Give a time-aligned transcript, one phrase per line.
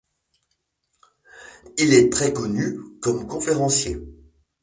[1.77, 4.01] Il est très connu comme conférencier.